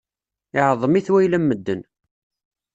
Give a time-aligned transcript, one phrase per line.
[0.59, 1.81] Iɛḍem-it wayla n medden.